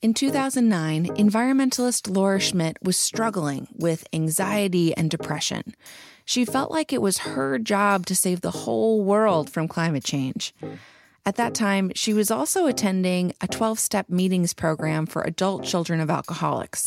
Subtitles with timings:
[0.00, 5.74] In 2009, environmentalist Laura Schmidt was struggling with anxiety and depression.
[6.24, 10.54] She felt like it was her job to save the whole world from climate change.
[11.26, 15.98] At that time, she was also attending a 12 step meetings program for adult children
[15.98, 16.86] of alcoholics.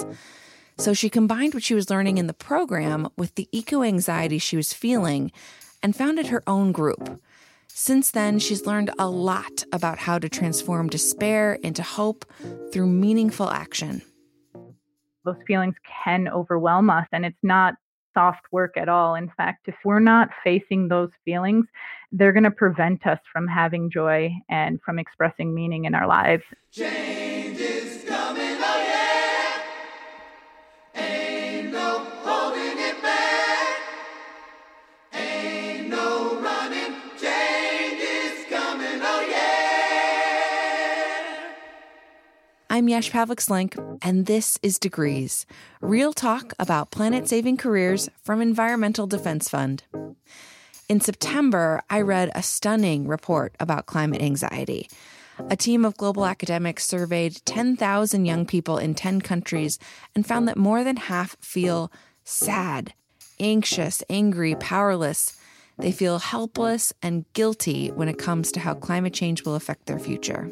[0.78, 4.55] So she combined what she was learning in the program with the eco anxiety she
[4.55, 5.34] was feeling
[5.84, 7.21] and founded her own group.
[7.73, 12.25] Since then, she's learned a lot about how to transform despair into hope
[12.71, 14.01] through meaningful action.
[15.25, 17.75] Those feelings can overwhelm us, and it's not
[18.13, 19.15] soft work at all.
[19.15, 21.65] In fact, if we're not facing those feelings,
[22.11, 26.43] they're going to prevent us from having joy and from expressing meaning in our lives.
[42.72, 45.45] I'm Yesh Pavlik Slenk, and this is Degrees,
[45.81, 49.83] real talk about planet saving careers from Environmental Defense Fund.
[50.88, 54.89] In September, I read a stunning report about climate anxiety.
[55.50, 59.78] A team of global academics surveyed 10,000 young people in 10 countries
[60.16, 61.91] and found that more than half feel
[62.23, 62.94] sad,
[63.38, 65.38] anxious, angry, powerless.
[65.78, 70.00] They feel helpless and guilty when it comes to how climate change will affect their
[70.00, 70.50] future.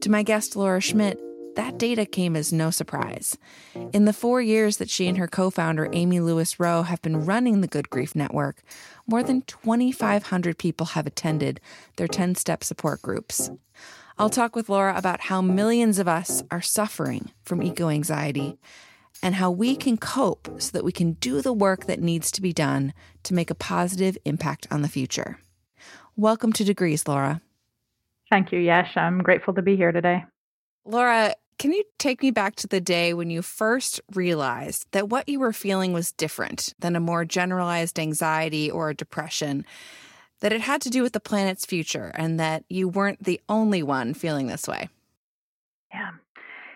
[0.00, 1.20] To my guest, Laura Schmidt,
[1.56, 3.36] that data came as no surprise.
[3.92, 7.60] In the four years that she and her co founder, Aimee Lewis-Reau, have been running
[7.60, 8.62] the Good Grief Network,
[9.06, 11.60] more than 2,500 people have attended
[11.96, 13.50] their 10 step support groups.
[14.18, 18.58] I'll talk with Laura about how millions of us are suffering from eco anxiety
[19.22, 22.42] and how we can cope so that we can do the work that needs to
[22.42, 25.38] be done to make a positive impact on the future.
[26.16, 27.40] Welcome to Degrees, Laura.
[28.28, 28.96] Thank you, Yesh.
[28.96, 30.24] I'm grateful to be here today.
[30.84, 35.28] Laura, can you take me back to the day when you first realized that what
[35.28, 39.66] you were feeling was different than a more generalized anxiety or depression?
[40.40, 43.82] That it had to do with the planet's future and that you weren't the only
[43.82, 44.88] one feeling this way?
[45.92, 46.12] Yeah.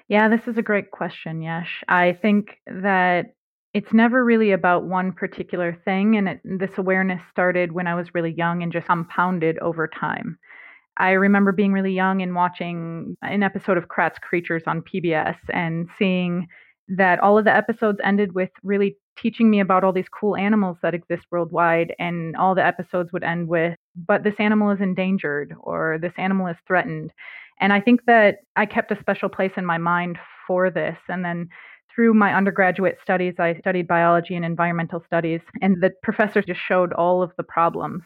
[0.08, 1.82] Yeah, this is a great question, Yesh.
[1.88, 3.34] I think that
[3.72, 6.16] it's never really about one particular thing.
[6.18, 10.38] And it, this awareness started when I was really young and just compounded over time.
[10.96, 15.88] I remember being really young and watching an episode of Kratts' Creatures on PBS and
[15.98, 16.46] seeing
[16.88, 20.76] that all of the episodes ended with really teaching me about all these cool animals
[20.82, 21.94] that exist worldwide.
[21.98, 26.46] And all the episodes would end with, but this animal is endangered or this animal
[26.46, 27.12] is threatened.
[27.60, 30.98] And I think that I kept a special place in my mind for this.
[31.08, 31.48] And then
[31.94, 36.92] through my undergraduate studies, I studied biology and environmental studies, and the professors just showed
[36.92, 38.02] all of the problems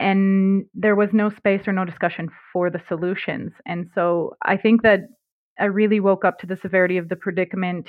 [0.00, 3.52] and there was no space or no discussion for the solutions.
[3.66, 5.00] And so I think that
[5.58, 7.86] I really woke up to the severity of the predicament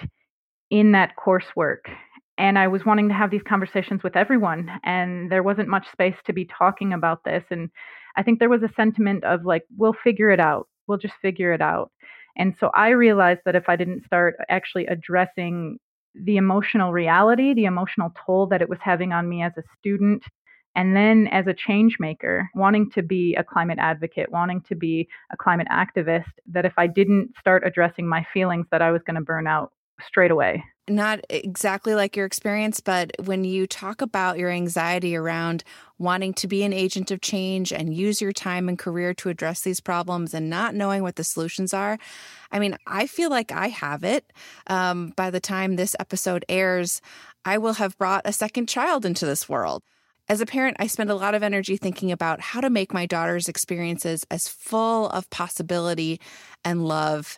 [0.70, 1.90] in that coursework.
[2.38, 6.16] And I was wanting to have these conversations with everyone, and there wasn't much space
[6.26, 7.44] to be talking about this.
[7.50, 7.70] And
[8.18, 11.54] I think there was a sentiment of like, we'll figure it out, we'll just figure
[11.54, 11.92] it out.
[12.36, 15.78] And so I realized that if I didn't start actually addressing
[16.16, 20.24] the emotional reality, the emotional toll that it was having on me as a student,
[20.76, 25.08] and then as a change maker, wanting to be a climate advocate, wanting to be
[25.32, 29.16] a climate activist, that if I didn't start addressing my feelings that I was going
[29.16, 29.74] to burn out
[30.06, 30.64] straight away.
[30.88, 35.64] Not exactly like your experience, but when you talk about your anxiety around
[36.00, 39.62] wanting to be an agent of change and use your time and career to address
[39.62, 42.00] these problems and not knowing what the solutions are,
[42.52, 44.34] I mean, I feel like I have it.
[44.68, 47.00] Um, by the time this episode airs,
[47.46, 49.84] I will have brought a second child into this world.
[50.32, 53.06] As a parent, I spend a lot of energy thinking about how to make my
[53.06, 56.22] daughter's experiences as full of possibility
[56.64, 57.38] and love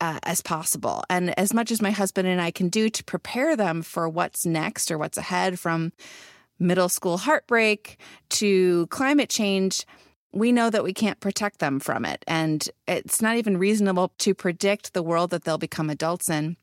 [0.00, 1.04] uh, as possible.
[1.10, 4.46] And as much as my husband and I can do to prepare them for what's
[4.46, 5.92] next or what's ahead from
[6.58, 8.00] middle school heartbreak
[8.30, 9.84] to climate change,
[10.32, 12.24] we know that we can't protect them from it.
[12.26, 16.56] And it's not even reasonable to predict the world that they'll become adults in.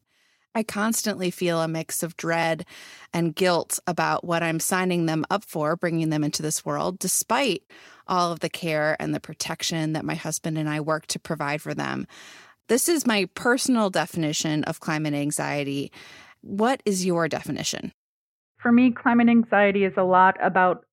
[0.56, 2.66] I constantly feel a mix of dread
[3.14, 7.64] and guilt about what I'm signing them up for, bringing them into this world, despite
[8.08, 11.62] all of the care and the protection that my husband and I work to provide
[11.62, 12.08] for them.
[12.68, 15.92] This is my personal definition of climate anxiety.
[16.42, 17.94] What is your definition?
[18.58, 20.86] For me, climate anxiety is a lot about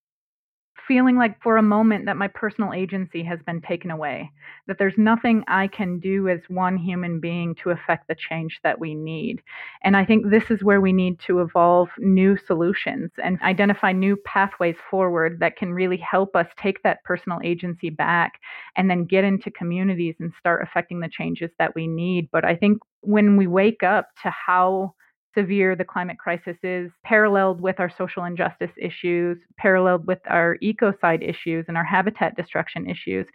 [0.87, 4.31] feeling like for a moment that my personal agency has been taken away,
[4.67, 8.79] that there's nothing I can do as one human being to affect the change that
[8.79, 9.43] we need.
[9.83, 14.17] And I think this is where we need to evolve new solutions and identify new
[14.17, 18.41] pathways forward that can really help us take that personal agency back
[18.77, 22.29] and then get into communities and start affecting the changes that we need.
[22.31, 24.95] But I think when we wake up to how
[25.37, 31.27] severe the climate crisis is, paralleled with our social injustice issues, paralleled with our ecocide
[31.29, 33.27] issues and our habitat destruction issues,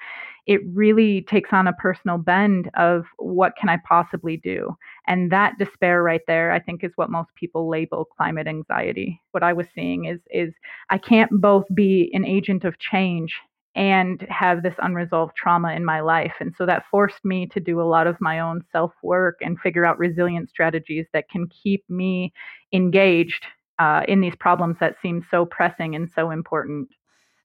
[0.47, 4.75] it really takes on a personal bend of what can I possibly do?
[5.07, 9.21] And that despair right there, I think, is what most people label climate anxiety.
[9.31, 10.53] What I was seeing is is
[10.89, 13.35] I can't both be an agent of change
[13.75, 16.33] and have this unresolved trauma in my life.
[16.39, 19.59] And so that forced me to do a lot of my own self work and
[19.59, 22.33] figure out resilient strategies that can keep me
[22.73, 23.45] engaged
[23.79, 26.89] uh, in these problems that seem so pressing and so important.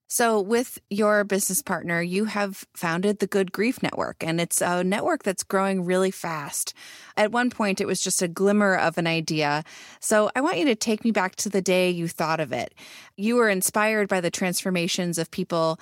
[0.09, 4.81] So, with your business partner, you have founded the Good Grief Network, and it's a
[4.81, 6.73] network that's growing really fast.
[7.17, 9.65] At one point, it was just a glimmer of an idea.
[9.99, 12.73] So, I want you to take me back to the day you thought of it.
[13.17, 15.77] You were inspired by the transformations of people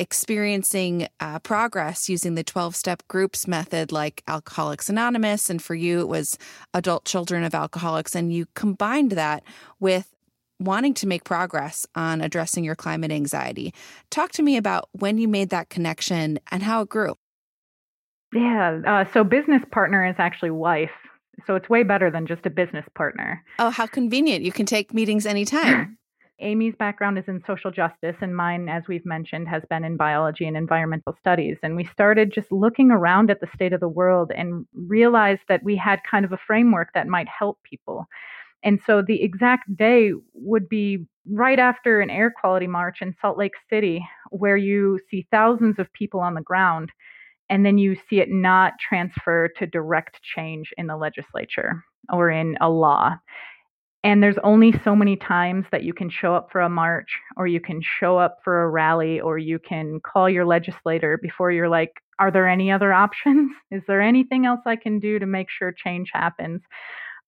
[0.00, 5.50] experiencing uh, progress using the 12 step groups method, like Alcoholics Anonymous.
[5.50, 6.38] And for you, it was
[6.72, 8.16] adult children of alcoholics.
[8.16, 9.44] And you combined that
[9.78, 10.12] with
[10.58, 13.74] wanting to make progress on addressing your climate anxiety.
[14.10, 17.14] Talk to me about when you made that connection and how it grew.
[18.34, 18.80] Yeah.
[18.86, 20.90] Uh, so, business partner is actually wife.
[21.46, 23.44] So, it's way better than just a business partner.
[23.58, 24.44] Oh, how convenient.
[24.44, 25.98] You can take meetings anytime.
[26.42, 30.46] Aimee's background is in social justice, and mine, as we've mentioned, has been in biology
[30.46, 31.58] and environmental studies.
[31.62, 35.62] And we started just looking around at the state of the world and realized that
[35.62, 38.06] we had kind of a framework that might help people.
[38.62, 43.38] And so the exact day would be right after an air quality march in Salt
[43.38, 46.90] Lake City, where you see thousands of people on the ground,
[47.48, 52.56] and then you see it not transfer to direct change in the legislature or in
[52.60, 53.14] a law.
[54.02, 57.46] And there's only so many times that you can show up for a march or
[57.46, 61.68] you can show up for a rally or you can call your legislator before you're
[61.68, 63.50] like, are there any other options?
[63.70, 66.62] Is there anything else I can do to make sure change happens?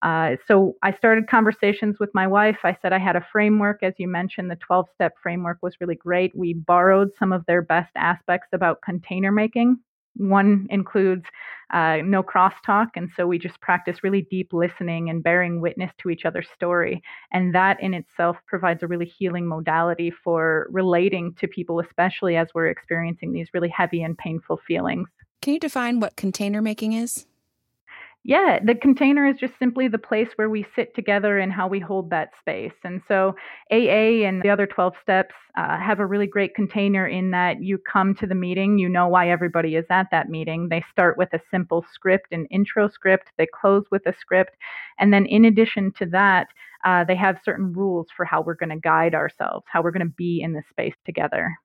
[0.01, 2.59] Uh, so I started conversations with my wife.
[2.65, 5.95] I said I had a framework, as you mentioned, the 12 step framework was really
[5.95, 6.37] great.
[6.37, 9.79] We borrowed some of their best aspects about container making
[10.15, 11.25] one includes
[11.73, 16.11] uh, no crosstalk, and so we just practice really deep listening and bearing witness to
[16.11, 17.03] each other's story.
[17.33, 22.49] And that in itself provides a really healing modality for relating to people, especially as
[22.55, 25.09] we're experiencing these really heavy and painful feelings.
[25.41, 27.27] Can you define what container making is?
[28.25, 31.81] Yeah, the container is just simply the place where we sit together and how we
[31.81, 32.75] hold that space.
[32.85, 33.35] And so
[33.73, 37.79] AA and the other 12 steps uh, have a really great container in that you
[37.79, 40.69] come to the meeting, you know why everybody is at that meeting.
[40.69, 44.57] They start with a simple script, an intro script, they close with a script.
[45.01, 46.47] And then in addition to that,
[46.85, 50.07] uh, they have certain rules for how we're going to guide ourselves, how we're going
[50.07, 51.57] to be in this space together.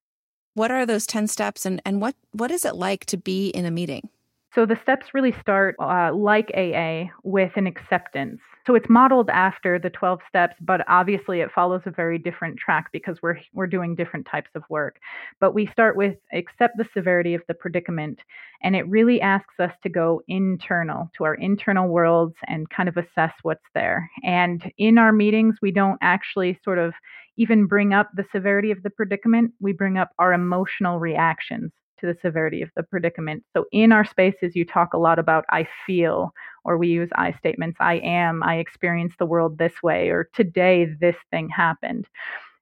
[0.55, 3.65] What are those 10 steps and, and what, what is it like to be in
[3.65, 4.09] a meeting?
[4.57, 8.41] So the steps really start uh, like AA with an acceptance.
[8.65, 12.87] So it's modeled after the 12 steps, but obviously it follows a very different track
[12.91, 14.97] because we're we're doing different types of work.
[15.39, 18.19] But we start with accept the severity of the predicament,
[18.63, 22.97] and it really asks us to go internal to our internal worlds and kind of
[22.97, 24.09] assess what's there.
[24.23, 26.93] And in our meetings, we don't actually sort of
[27.37, 29.51] even bring up the severity of the predicament.
[29.59, 33.43] We bring up our emotional reactions to the severity of the predicament.
[33.53, 36.33] So in our spaces, you talk a lot about I feel,
[36.63, 40.87] or we use I statements I am, I experience the world this way, or today
[40.99, 42.07] this thing happened.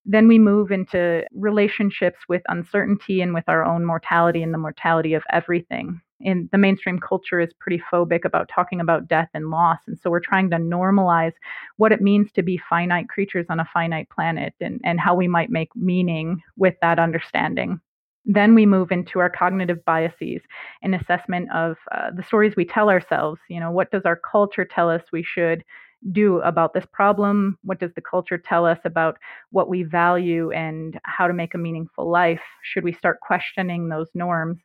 [0.05, 5.15] Then we move into relationships with uncertainty and with our own mortality and the mortality
[5.15, 5.99] of everything.
[6.21, 9.79] In the mainstream culture is pretty phobic about talking about death and loss.
[9.87, 11.33] And so we're trying to normalize
[11.77, 15.27] what it means to be finite creatures on a finite planet and, and how we
[15.27, 17.81] might make meaning with that understanding.
[18.25, 20.41] Then we move into our cognitive biases,
[20.81, 23.39] an assessment of uh, the stories we tell ourselves.
[23.49, 25.63] You know, what does our culture tell us we should
[26.11, 27.57] do about this problem?
[27.63, 29.17] What does the culture tell us about
[29.51, 32.41] what we value and how to make a meaningful life?
[32.63, 34.59] Should we start questioning those norms?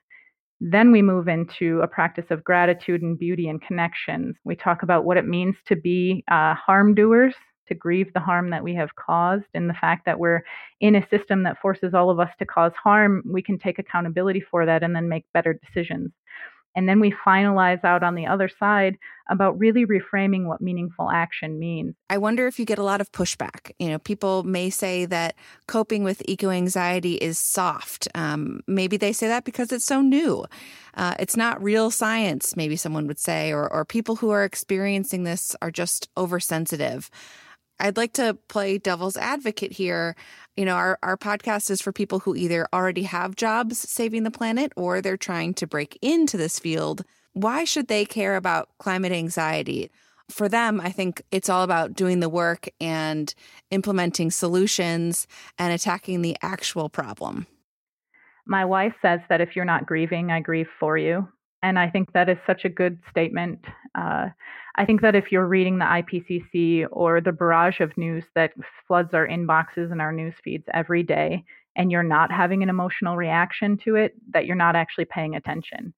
[0.60, 4.36] Then we move into a practice of gratitude and beauty and connections.
[4.44, 7.34] We talk about what it means to be uh, harm doers
[7.70, 10.42] to grieve the harm that we have caused and the fact that we're
[10.80, 14.40] in a system that forces all of us to cause harm, we can take accountability
[14.40, 16.10] for that and then make better decisions.
[16.76, 18.96] And then we finalize out on the other side
[19.28, 21.94] about really reframing what meaningful action means.
[22.08, 23.72] I wonder if you get a lot of pushback.
[23.78, 25.34] You know, people may say that
[25.66, 28.08] coping with eco anxiety is soft.
[28.14, 30.44] Um, maybe they say that because it's so new.
[30.94, 35.24] Uh, it's not real science, maybe someone would say, or, or people who are experiencing
[35.24, 37.10] this are just oversensitive.
[37.80, 40.14] I'd like to play devil's advocate here.
[40.56, 44.30] You know, our, our podcast is for people who either already have jobs saving the
[44.30, 47.04] planet or they're trying to break into this field.
[47.32, 49.90] Why should they care about climate anxiety?
[50.28, 53.34] For them, I think it's all about doing the work and
[53.70, 55.26] implementing solutions
[55.58, 57.46] and attacking the actual problem.
[58.46, 61.28] My wife says that if you're not grieving, I grieve for you.
[61.62, 63.64] And I think that is such a good statement.
[63.94, 64.28] Uh,
[64.76, 68.52] I think that if you're reading the IPCC or the barrage of news that
[68.86, 71.44] floods our inboxes and our news feeds every day,
[71.76, 75.92] and you're not having an emotional reaction to it, that you're not actually paying attention.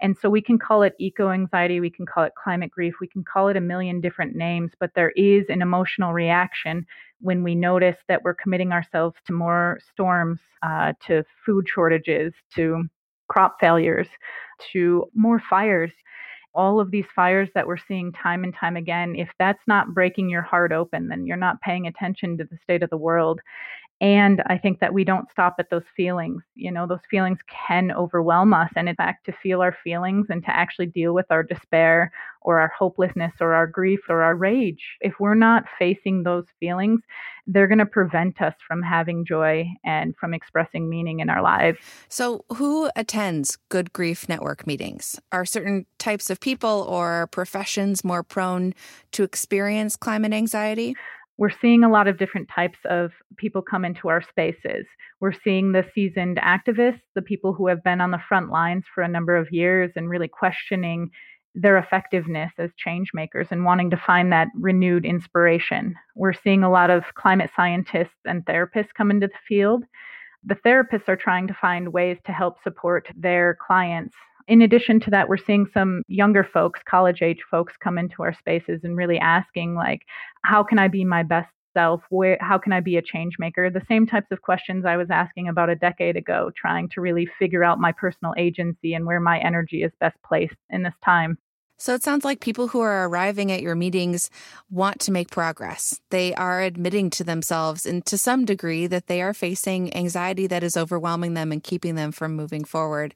[0.00, 3.08] And so we can call it eco anxiety, we can call it climate grief, we
[3.08, 6.86] can call it a million different names, but there is an emotional reaction
[7.20, 12.84] when we notice that we're committing ourselves to more storms, uh, to food shortages, to
[13.28, 14.08] crop failures,
[14.72, 15.92] to more fires
[16.54, 20.28] all of these fires that we're seeing time and time again, if that's not breaking
[20.28, 23.40] your heart open, then you're not paying attention to the state of the world.
[24.00, 26.42] And I think that we don't stop at those feelings.
[26.54, 28.70] You know, those feelings can overwhelm us.
[28.76, 32.12] And in fact, to feel our feelings and to actually deal with our despair
[32.42, 37.00] or our hopelessness or our grief or our rage, if we're not facing those feelings,
[37.48, 41.78] they're going to prevent us from having joy and from expressing meaning in our lives.
[42.08, 45.18] So, who attends Good Grief Network meetings?
[45.32, 48.74] Are certain types of people or professions more prone
[49.12, 50.94] to experience climate anxiety?
[51.38, 54.86] We're seeing a lot of different types of people come into our spaces.
[55.20, 59.02] We're seeing the seasoned activists, the people who have been on the front lines for
[59.02, 61.10] a number of years and really questioning
[61.54, 65.94] their effectiveness as change makers and wanting to find that renewed inspiration.
[66.16, 69.84] We're seeing a lot of climate scientists and therapists come into the field.
[70.44, 74.14] The therapists are trying to find ways to help support their clients
[74.48, 78.34] in addition to that, we're seeing some younger folks, college age folks, come into our
[78.34, 80.00] spaces and really asking, like,
[80.42, 82.00] how can I be my best self?
[82.08, 83.70] Where, how can I be a change maker?
[83.70, 87.28] The same types of questions I was asking about a decade ago, trying to really
[87.38, 91.36] figure out my personal agency and where my energy is best placed in this time.
[91.80, 94.30] So it sounds like people who are arriving at your meetings
[94.68, 96.00] want to make progress.
[96.10, 100.64] They are admitting to themselves and to some degree that they are facing anxiety that
[100.64, 103.14] is overwhelming them and keeping them from moving forward.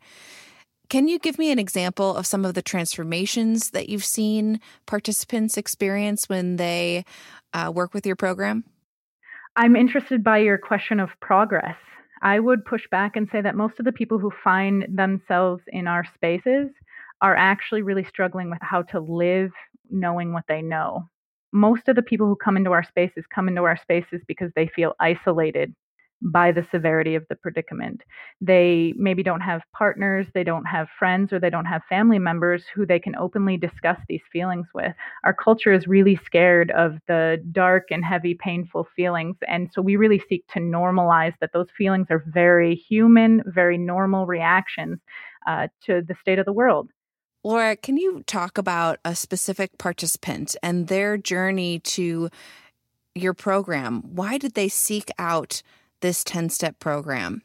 [0.92, 5.56] Can you give me an example of some of the transformations that you've seen participants
[5.56, 7.06] experience when they
[7.54, 8.64] uh, work with your program?
[9.56, 11.76] I'm interested by your question of progress.
[12.20, 15.86] I would push back and say that most of the people who find themselves in
[15.86, 16.68] our spaces
[17.22, 19.50] are actually really struggling with how to live
[19.88, 21.08] knowing what they know.
[21.52, 24.66] Most of the people who come into our spaces come into our spaces because they
[24.66, 25.74] feel isolated
[26.24, 28.02] by the severity of the predicament.
[28.40, 32.64] They maybe don't have partners, they don't have friends, or they don't have family members
[32.74, 34.94] who they can openly discuss these feelings with.
[35.24, 39.36] Our culture is really scared of the dark and heavy, painful feelings.
[39.48, 44.26] And so we really seek to normalize that those feelings are very human, very normal
[44.26, 44.98] reactions
[45.46, 46.90] uh, to the state of the world.
[47.44, 52.30] Laura, can you talk about a specific participant and their journey to
[53.16, 54.02] your program?
[54.14, 55.62] Why did they seek out
[56.02, 57.42] this 10 step program?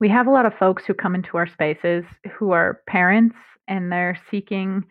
[0.00, 2.04] We have a lot of folks who come into our spaces
[2.36, 3.36] who are parents
[3.68, 4.84] and they're seeking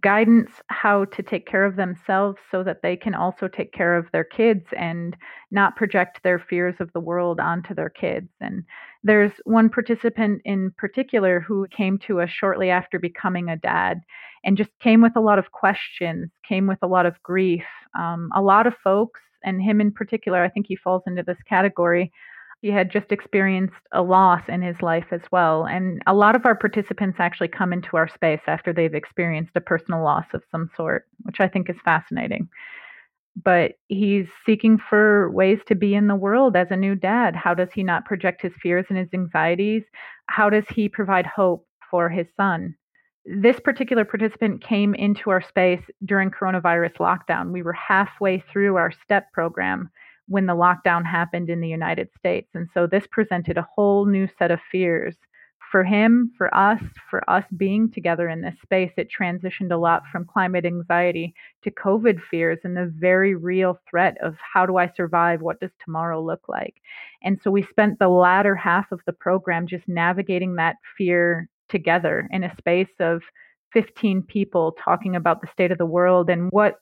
[0.00, 4.06] guidance how to take care of themselves so that they can also take care of
[4.12, 5.16] their kids and
[5.50, 8.28] not project their fears of the world onto their kids.
[8.40, 8.64] And
[9.02, 14.00] there's one participant in particular who came to us shortly after becoming a dad
[14.42, 17.64] and just came with a lot of questions, came with a lot of grief.
[17.98, 21.38] Um, a lot of folks and him in particular, I think he falls into this
[21.48, 22.12] category.
[22.60, 25.66] He had just experienced a loss in his life as well.
[25.66, 29.60] And a lot of our participants actually come into our space after they've experienced a
[29.60, 32.48] personal loss of some sort, which I think is fascinating.
[33.42, 37.36] But he's seeking for ways to be in the world as a new dad.
[37.36, 39.82] How does he not project his fears and his anxieties?
[40.28, 42.76] How does he provide hope for his son?
[43.26, 47.52] This particular participant came into our space during coronavirus lockdown.
[47.52, 49.90] We were halfway through our STEP program
[50.28, 52.48] when the lockdown happened in the United States.
[52.54, 55.16] And so this presented a whole new set of fears.
[55.70, 60.04] For him, for us, for us being together in this space, it transitioned a lot
[60.12, 64.92] from climate anxiety to COVID fears and the very real threat of how do I
[64.94, 65.40] survive?
[65.40, 66.76] What does tomorrow look like?
[67.22, 72.28] And so we spent the latter half of the program just navigating that fear together
[72.30, 73.22] in a space of
[73.72, 76.76] 15 people talking about the state of the world and what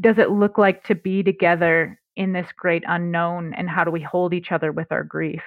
[0.00, 4.02] does it look like to be together in this great unknown and how do we
[4.02, 5.42] hold each other with our grief.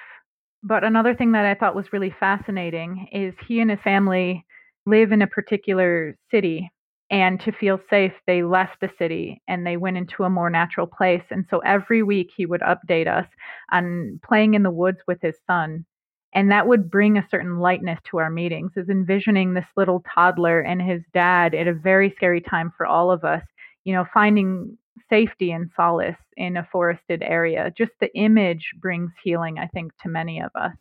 [0.62, 4.44] But another thing that I thought was really fascinating is he and his family
[4.86, 6.70] live in a particular city
[7.10, 10.86] and to feel safe they left the city and they went into a more natural
[10.86, 13.26] place and so every week he would update us
[13.72, 15.86] on playing in the woods with his son
[16.34, 20.60] and that would bring a certain lightness to our meetings is envisioning this little toddler
[20.60, 23.42] and his dad at a very scary time for all of us
[23.84, 24.76] you know finding
[25.08, 27.72] safety and solace in a forested area.
[27.76, 30.72] Just the image brings healing i think to many of us.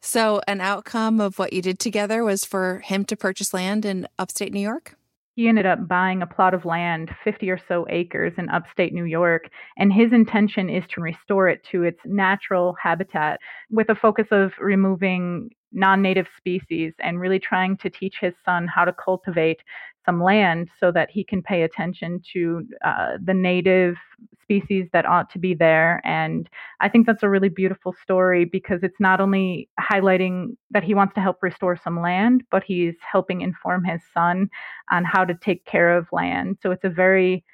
[0.00, 4.08] So an outcome of what you did together was for him to purchase land in
[4.18, 4.96] upstate new york
[5.34, 9.04] he ended up buying a plot of land, 50 or so acres in upstate New
[9.04, 9.48] York,
[9.78, 14.52] and his intention is to restore it to its natural habitat with a focus of
[14.58, 19.60] removing non native species and really trying to teach his son how to cultivate
[20.04, 23.96] some land so that he can pay attention to uh, the native
[24.42, 26.00] species that ought to be there.
[26.04, 26.48] And
[26.80, 31.14] I think that's a really beautiful story because it's not only highlighting that he wants
[31.14, 34.50] to help restore some land, but he's helping inform his son
[34.90, 36.58] on how to take care of land.
[36.62, 37.44] So it's a very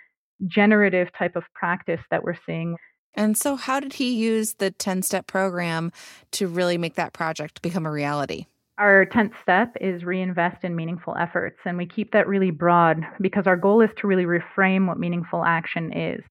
[0.47, 2.77] generative type of practice that we're seeing.
[3.15, 5.93] And so, how did he use the 10 step program
[6.33, 8.47] to really make that project become a reality?
[8.79, 11.59] Our 10th step is reinvest in meaningful efforts.
[11.65, 15.45] And we keep that really broad because our goal is to really reframe what meaningful
[15.45, 16.23] action is.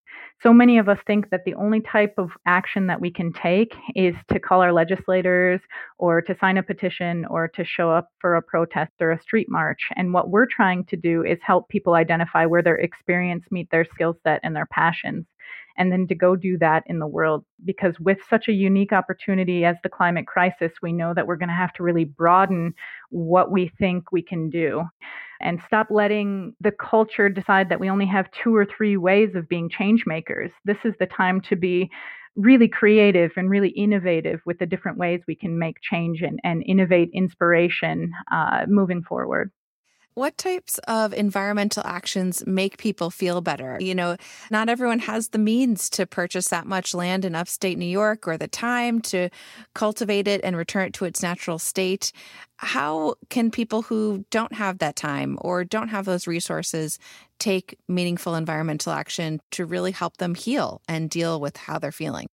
[0.41, 3.73] So many of us think that the only type of action that we can take
[3.95, 5.59] is to call our legislators
[5.97, 9.47] or to sign a petition or to show up for a protest or a street
[9.49, 9.81] march.
[9.97, 13.85] And what we're trying to do is help people identify where their experience meet their
[13.93, 15.25] skill set and their passions
[15.77, 17.45] and then to go do that in the world.
[17.63, 21.49] Because with such a unique opportunity as the climate crisis, we know that we're going
[21.49, 22.73] to have to really broaden
[23.09, 24.83] what we think we can do
[25.39, 29.47] and stop letting the culture decide that we only have two or three ways of
[29.47, 30.51] being change makers.
[30.65, 31.89] This is the time to be
[32.35, 36.63] really creative and really innovative with the different ways we can make change and, and
[36.67, 39.51] innovate inspiration uh, moving forward.
[40.17, 43.77] What types of environmental actions make people feel better?
[43.79, 44.17] You know,
[44.49, 48.35] not everyone has the means to purchase that much land in upstate New York or
[48.35, 49.29] the time to
[49.75, 52.11] cultivate it and return it to its natural state.
[52.55, 56.97] How can people who don't have that time or don't have those resources
[57.37, 62.25] take meaningful environmental action to really help them heal and deal with how they're feeling?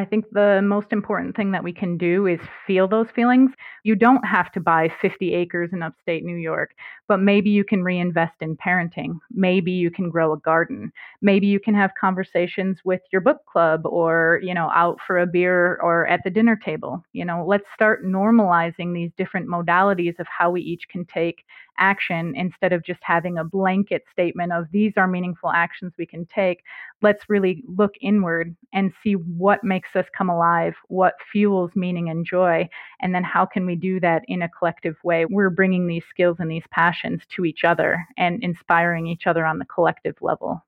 [0.00, 3.50] I think the most important thing that we can do is feel those feelings.
[3.84, 6.70] You don't have to buy 50 acres in upstate New York,
[7.06, 9.18] but maybe you can reinvest in parenting.
[9.30, 10.90] Maybe you can grow a garden.
[11.20, 15.26] Maybe you can have conversations with your book club or, you know, out for a
[15.26, 17.04] beer or at the dinner table.
[17.12, 21.44] You know, let's start normalizing these different modalities of how we each can take
[21.78, 26.26] action instead of just having a blanket statement of these are meaningful actions we can
[26.26, 26.62] take.
[27.02, 32.26] Let's really look inward and see what makes us come alive, what fuels meaning and
[32.26, 32.68] joy,
[33.00, 35.24] and then how can we do that in a collective way.
[35.24, 39.58] We're bringing these skills and these passions to each other and inspiring each other on
[39.58, 40.64] the collective level.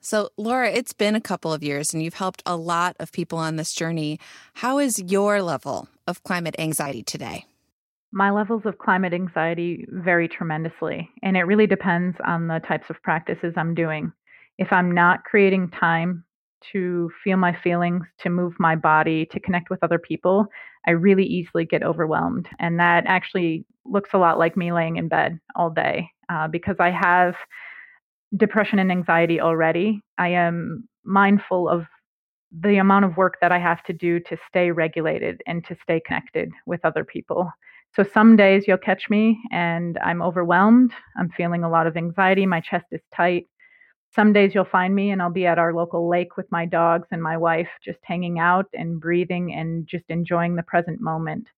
[0.00, 3.38] So, Laura, it's been a couple of years and you've helped a lot of people
[3.38, 4.20] on this journey.
[4.54, 7.46] How is your level of climate anxiety today?
[8.12, 13.02] My levels of climate anxiety vary tremendously, and it really depends on the types of
[13.02, 14.12] practices I'm doing.
[14.58, 16.24] If I'm not creating time
[16.72, 20.46] to feel my feelings, to move my body, to connect with other people,
[20.86, 22.48] I really easily get overwhelmed.
[22.58, 26.76] And that actually looks a lot like me laying in bed all day uh, because
[26.80, 27.34] I have
[28.36, 30.00] depression and anxiety already.
[30.18, 31.84] I am mindful of
[32.52, 36.00] the amount of work that I have to do to stay regulated and to stay
[36.06, 37.50] connected with other people.
[37.96, 40.92] So some days you'll catch me and I'm overwhelmed.
[41.18, 42.44] I'm feeling a lot of anxiety.
[42.44, 43.48] My chest is tight.
[44.14, 47.08] Some days you'll find me and I'll be at our local lake with my dogs
[47.10, 51.48] and my wife, just hanging out and breathing and just enjoying the present moment.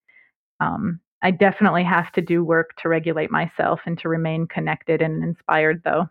[0.61, 5.25] Um, I definitely have to do work to regulate myself and to remain connected and
[5.25, 6.09] inspired, though.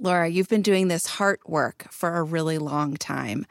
[0.00, 3.46] Laura, you've been doing this heart work for a really long time.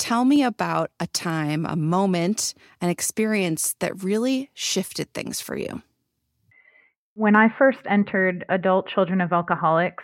[0.00, 5.82] Tell me about a time, a moment, an experience that really shifted things for you.
[7.12, 10.02] When I first entered Adult Children of Alcoholics,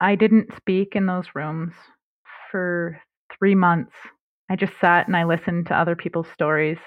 [0.00, 1.72] I didn't speak in those rooms
[2.52, 3.00] for
[3.36, 3.90] three months.
[4.48, 6.78] I just sat and I listened to other people's stories.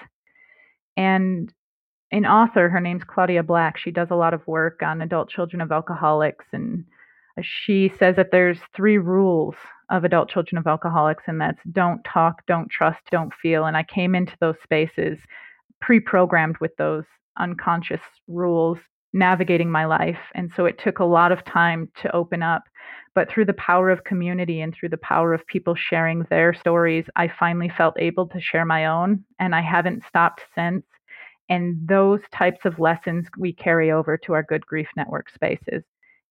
[0.96, 1.52] And
[2.10, 5.60] an author, her name's Claudia Black, she does a lot of work on adult children
[5.60, 6.46] of alcoholics.
[6.54, 6.86] And
[7.42, 9.56] she says that there's three rules
[9.90, 13.66] of adult children of alcoholics, and that's don't talk, don't trust, don't feel.
[13.66, 15.18] And I came into those spaces
[15.80, 17.04] pre programmed with those
[17.38, 18.78] unconscious rules
[19.12, 20.18] navigating my life.
[20.34, 22.64] And so it took a lot of time to open up.
[23.14, 27.06] But through the power of community and through the power of people sharing their stories,
[27.16, 29.24] I finally felt able to share my own.
[29.38, 30.84] And I haven't stopped since.
[31.48, 35.82] And those types of lessons we carry over to our Good Grief Network spaces.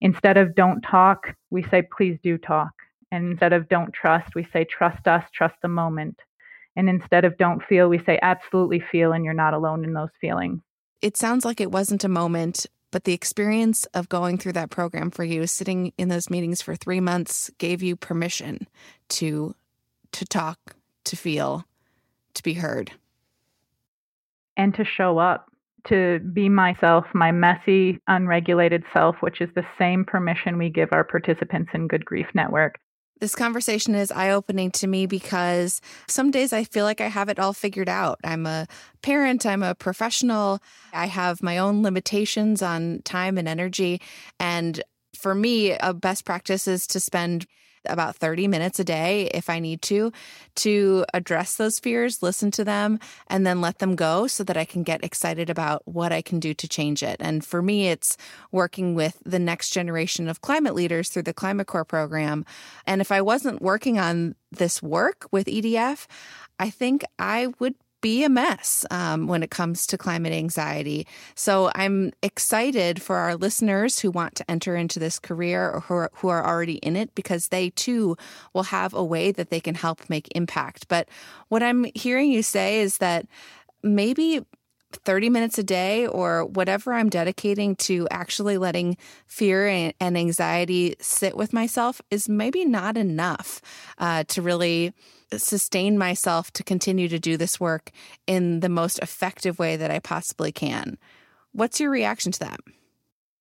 [0.01, 2.71] Instead of don't talk, we say, please do talk.
[3.11, 6.19] And instead of don't trust, we say, trust us, trust the moment.
[6.75, 10.09] And instead of don't feel, we say, absolutely feel, and you're not alone in those
[10.19, 10.61] feelings.
[11.01, 15.11] It sounds like it wasn't a moment, but the experience of going through that program
[15.11, 18.67] for you, sitting in those meetings for three months, gave you permission
[19.09, 19.55] to
[20.11, 21.65] to talk, to feel,
[22.33, 22.93] to be heard.
[24.55, 25.49] And to show up
[25.87, 31.03] to be myself, my messy, unregulated self, which is the same permission we give our
[31.03, 32.79] participants in Good Grief Network.
[33.21, 37.29] This conversation is eye opening to me because some days I feel like I have
[37.29, 38.19] it all figured out.
[38.23, 38.67] I'm a
[39.01, 40.59] parent, I'm a professional,
[40.93, 44.01] I have my own limitations on time and energy.
[44.39, 44.83] And
[45.17, 47.47] for me, a best practice is to spend
[47.89, 50.11] about 30 minutes a day if I need to,
[50.55, 54.65] to address those fears, listen to them, and then let them go so that I
[54.65, 57.17] can get excited about what I can do to change it.
[57.19, 58.17] And for me, it's
[58.51, 62.45] working with the next generation of climate leaders through the Climate Corps program.
[62.85, 66.07] And if I wasn't working on this work with EDF,
[66.59, 71.07] I think I would be a mess um, when it comes to climate anxiety.
[71.33, 75.93] So I'm excited for our listeners who want to enter into this career or who
[75.95, 78.15] are, who are already in it because they too
[78.53, 80.87] will have a way that they can help make impact.
[80.87, 81.09] But
[81.49, 83.25] what I'm hearing you say is that
[83.81, 84.45] maybe
[84.95, 91.35] 30 minutes a day or whatever I'm dedicating to actually letting fear and anxiety sit
[91.35, 93.61] with myself is maybe not enough
[93.97, 94.93] uh, to really
[95.35, 97.91] sustain myself to continue to do this work
[98.27, 100.97] in the most effective way that I possibly can.
[101.51, 102.59] What's your reaction to that?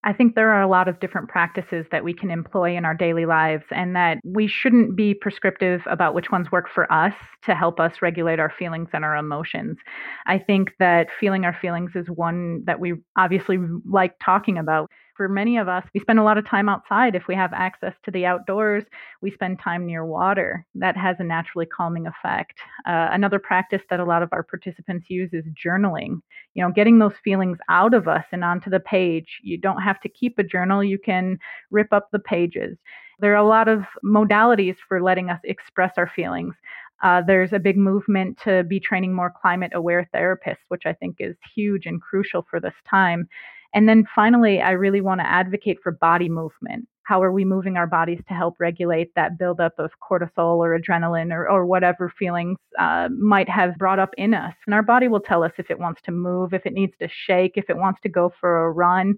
[0.06, 2.94] I think there are a lot of different practices that we can employ in our
[2.94, 7.14] daily lives, and that we shouldn't be prescriptive about which ones work for us
[7.46, 9.78] to help us regulate our feelings and our emotions.
[10.26, 13.58] I think that feeling our feelings is one that we obviously
[13.90, 17.14] like talking about for many of us, we spend a lot of time outside.
[17.14, 18.84] If we have access to the outdoors,
[19.20, 20.66] we spend time near water.
[20.74, 22.58] That has a naturally calming effect.
[22.86, 26.20] Uh, another practice that a lot of our participants use is journaling.
[26.54, 29.40] You know, getting those feelings out of us and onto the page.
[29.42, 31.38] You don't have to keep a journal, you can
[31.70, 32.76] rip up the pages.
[33.20, 36.54] There are a lot of modalities for letting us express our feelings.
[37.02, 41.16] Uh, there's a big movement to be training more climate aware therapists, which I think
[41.18, 43.28] is huge and crucial for this time.
[43.74, 46.86] And then finally, I really want to advocate for body movement.
[47.02, 51.32] How are we moving our bodies to help regulate that buildup of cortisol or adrenaline
[51.32, 54.54] or, or whatever feelings uh, might have brought up in us?
[54.64, 57.08] And our body will tell us if it wants to move, if it needs to
[57.26, 59.16] shake, if it wants to go for a run.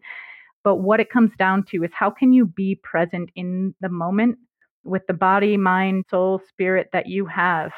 [0.64, 4.38] But what it comes down to is how can you be present in the moment
[4.82, 7.70] with the body, mind, soul, spirit that you have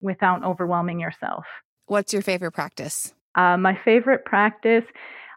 [0.00, 1.44] without overwhelming yourself?
[1.86, 3.14] What's your favorite practice?
[3.36, 4.84] Uh, my favorite practice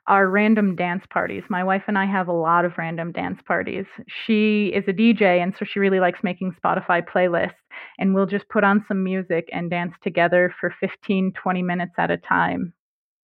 [0.07, 1.43] are random dance parties.
[1.49, 3.85] My wife and I have a lot of random dance parties.
[4.25, 7.53] She is a DJ, and so she really likes making Spotify playlists.
[7.97, 12.11] And we'll just put on some music and dance together for 15, 20 minutes at
[12.11, 12.73] a time.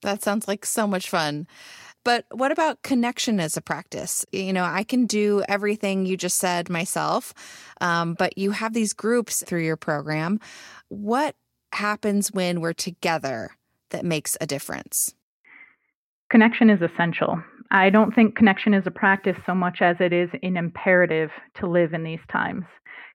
[0.02, 1.48] That sounds like so much fun.
[2.04, 4.26] But what about connection as a practice?
[4.32, 7.34] You know, I can do everything you just said myself,
[7.80, 10.40] um, but you have these groups through your program.
[10.90, 11.36] What
[11.74, 13.52] happens when we're together
[13.92, 15.14] that makes a difference?
[16.32, 17.44] Connection is essential.
[17.72, 21.68] I don't think connection is a practice so much as it is an imperative to
[21.68, 22.64] live in these times.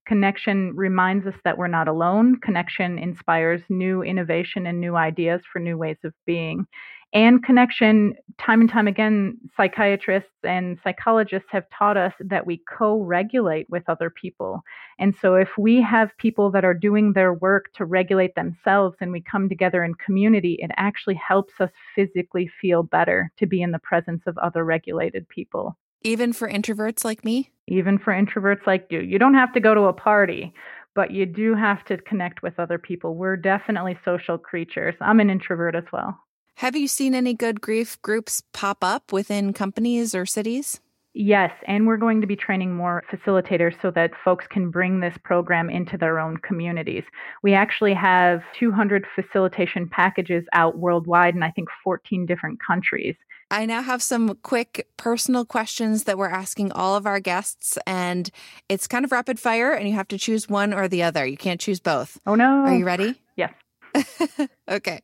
[0.06, 2.38] Connection reminds us that we're not alone.
[2.40, 6.66] Connection inspires new innovation and new ideas for new ways of being
[7.12, 13.68] and connection time and time again psychiatrists and psychologists have taught us that we co-regulate
[13.70, 14.60] with other people.
[14.98, 19.12] And so if we have people that are doing their work to regulate themselves and
[19.12, 23.70] we come together in community it actually helps us physically feel better to be in
[23.70, 25.76] the presence of other regulated people.
[26.02, 27.50] Even for introverts like me?
[27.68, 29.00] Even for introverts like you.
[29.00, 30.52] You don't have to go to a party
[30.94, 33.16] but you do have to connect with other people.
[33.16, 34.94] We're definitely social creatures.
[35.02, 36.18] I'm an introvert as well
[36.56, 40.80] have you seen any good grief groups pop up within companies or cities?
[41.12, 45.14] Yes, and we're going to be training more facilitators so that folks can bring this
[45.22, 47.04] program into their own communities.
[47.42, 53.16] We actually have 200 facilitation packages out worldwide in I think 14 different countries.
[53.50, 58.30] I now have some quick personal questions that we're asking all of our guests, and
[58.68, 61.26] it's kind of rapid fire, and you have to choose one or the other.
[61.26, 62.18] You can't choose both.
[62.26, 62.64] Oh, no.
[62.64, 63.14] Are you ready?
[63.36, 63.52] Yes.
[64.68, 65.00] okay.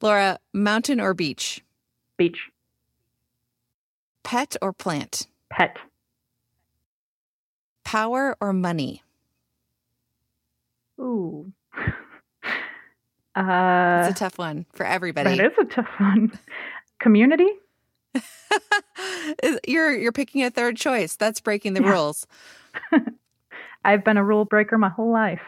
[0.00, 1.62] Laura, mountain or beach?
[2.16, 2.50] Beach.
[4.22, 5.26] Pet or plant?
[5.50, 5.76] Pet.
[7.84, 9.02] Power or money?
[11.00, 11.52] Ooh.
[13.36, 15.36] Uh, it's a tough one for everybody.
[15.36, 16.36] That is a tough one.
[16.98, 17.46] Community?
[19.68, 21.14] you're you're picking a third choice.
[21.14, 21.90] That's breaking the yeah.
[21.90, 22.26] rules.
[23.84, 25.42] I've been a rule breaker my whole life.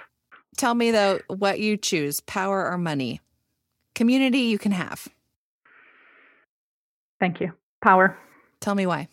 [0.56, 3.20] Tell me though what you choose, power or money.
[3.94, 5.08] Community you can have.
[7.18, 7.52] Thank you.
[7.82, 8.16] Power.
[8.60, 9.08] Tell me why.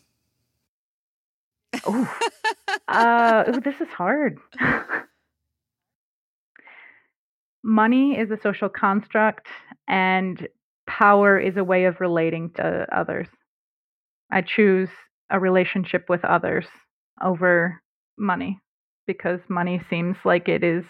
[1.85, 2.13] oh,
[2.87, 4.39] uh, ooh, this is hard.
[7.63, 9.47] Money is a social construct,
[9.87, 10.47] and
[10.87, 13.27] power is a way of relating to others.
[14.31, 14.89] I choose
[15.29, 16.65] a relationship with others
[17.21, 17.81] over
[18.17, 18.59] money
[19.05, 20.85] because money seems like it is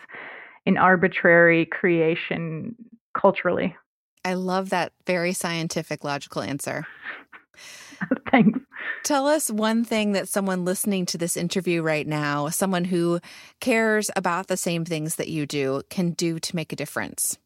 [0.65, 2.75] an arbitrary creation
[3.19, 3.75] culturally.
[4.23, 6.85] I love that very scientific, logical answer.
[8.31, 8.59] Thanks.
[9.03, 13.19] Tell us one thing that someone listening to this interview right now, someone who
[13.59, 17.37] cares about the same things that you do, can do to make a difference.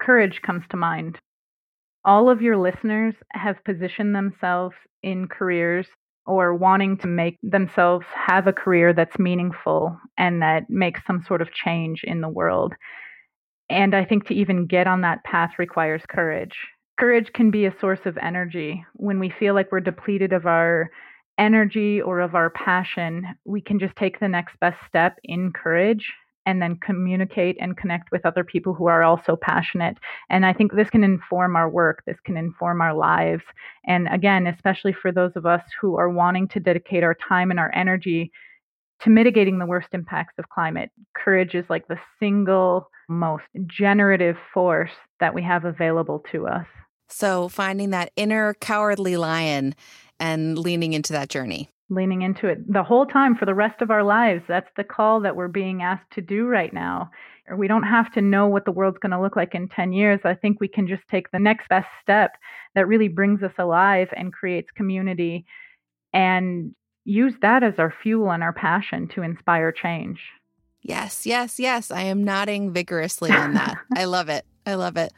[0.00, 1.18] Courage comes to mind.
[2.04, 5.86] All of your listeners have positioned themselves in careers
[6.26, 11.42] or wanting to make themselves have a career that's meaningful and that makes some sort
[11.42, 12.74] of change in the world.
[13.70, 16.56] And I think to even get on that path requires courage.
[16.98, 18.84] Courage can be a source of energy.
[18.94, 20.90] When we feel like we're depleted of our
[21.38, 26.12] energy or of our passion, we can just take the next best step in courage
[26.46, 29.96] and then communicate and connect with other people who are also passionate.
[30.28, 33.42] And I think this can inform our work, this can inform our lives.
[33.86, 37.58] And again, especially for those of us who are wanting to dedicate our time and
[37.58, 38.30] our energy
[39.02, 44.90] to mitigating the worst impacts of climate, courage is like the single most generative force
[45.20, 46.66] that we have available to us.
[47.08, 49.74] So, finding that inner cowardly lion
[50.18, 53.90] and leaning into that journey leaning into it the whole time for the rest of
[53.90, 54.42] our lives.
[54.48, 57.10] That's the call that we're being asked to do right now.
[57.56, 60.20] We don't have to know what the world's going to look like in 10 years.
[60.24, 62.32] I think we can just take the next best step
[62.74, 65.44] that really brings us alive and creates community
[66.14, 70.20] and use that as our fuel and our passion to inspire change.
[70.82, 71.90] Yes, yes, yes.
[71.90, 73.76] I am nodding vigorously on that.
[73.94, 74.44] I love it.
[74.66, 75.12] I love it.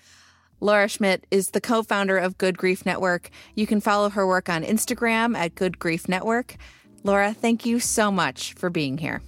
[0.61, 3.31] Laura Schmidt is the co founder of Good Grief Network.
[3.55, 6.57] You can follow her work on Instagram at Good Grief Network.
[7.05, 9.23] Laura, thank you so much for being here.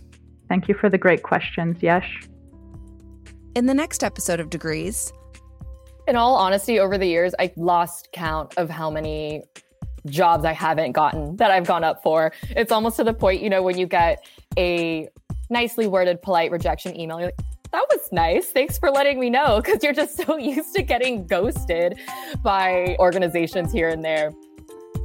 [0.48, 2.26] Thank you for the great questions, Yesh.
[3.54, 5.12] In the next episode of Degrees,
[6.06, 9.42] in all honesty, over the years, I lost count of how many
[10.06, 11.36] jobs I haven't gotten mm-hmm.
[11.36, 12.32] that I've gone up for.
[12.50, 14.24] It's almost to the point, you know, when you get
[14.56, 15.08] a
[15.50, 17.40] nicely worded, polite rejection email, you're like,
[17.72, 18.46] that was nice.
[18.46, 21.98] Thanks for letting me know because you're just so used to getting ghosted
[22.42, 24.32] by organizations here and there.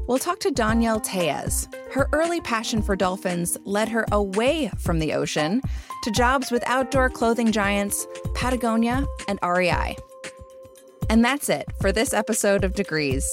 [0.07, 1.69] We'll talk to Danielle Tellez.
[1.91, 5.61] Her early passion for dolphins led her away from the ocean
[6.03, 9.95] to jobs with outdoor clothing giants Patagonia and REI.
[11.09, 13.25] And that's it for this episode of Degrees.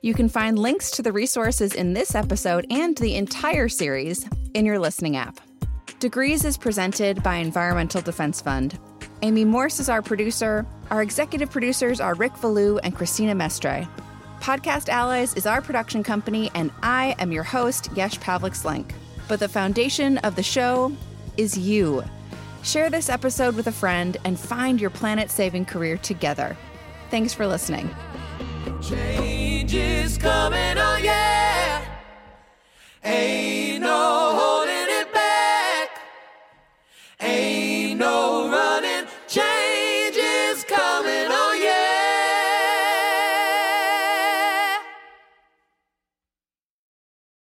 [0.00, 4.64] You can find links to the resources in this episode and the entire series in
[4.64, 5.40] your listening app.
[5.98, 8.78] Degrees is presented by Environmental Defense Fund.
[9.22, 10.64] Amy Morse is our producer.
[10.92, 13.88] Our executive producers are Rick Valou and Christina Mestre.
[14.40, 18.92] Podcast Allies is our production company, and I am your host, Yesh Pavlik Slenk.
[19.26, 20.92] But the foundation of the show
[21.36, 22.04] is you.
[22.62, 26.56] Share this episode with a friend and find your planet saving career together.
[27.10, 27.92] Thanks for listening.
[28.80, 31.84] Change is coming, oh yeah.
[33.04, 34.27] Ain't no